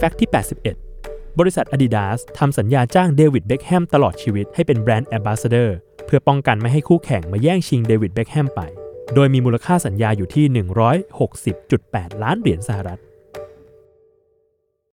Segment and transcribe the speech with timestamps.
[0.00, 0.30] fact ที่
[0.84, 8.60] 81 บริษัท Adidas ทำสัญญาจ้างเดวิดเบคแฮมตลอดชีวิตให้เป็น brand ambassador เพื่อป้องกันไม่ให้คู่แข่งมาแย่งชิงเดวิดเบคแฮมไป
[9.14, 10.44] โดยมีมูลค่าสัญญาอยู่ที่
[11.34, 13.00] 160.8 ล้านเหรียญสหรัฐ